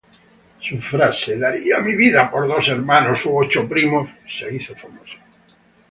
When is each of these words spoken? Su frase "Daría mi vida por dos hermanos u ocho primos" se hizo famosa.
Su 0.59 0.79
frase 0.81 1.37
"Daría 1.37 1.79
mi 1.79 1.93
vida 1.95 2.31
por 2.31 2.47
dos 2.47 2.67
hermanos 2.69 3.23
u 3.27 3.37
ocho 3.37 3.69
primos" 3.69 4.09
se 4.27 4.51
hizo 4.55 4.73
famosa. 4.73 5.19